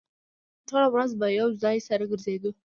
[0.67, 2.51] ټوله ورځ به يو ځای سره ګرځېدو.